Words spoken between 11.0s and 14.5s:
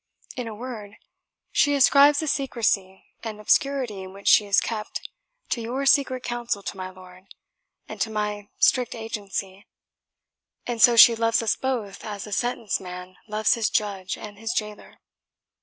loves us both as a sentenced man loves his judge and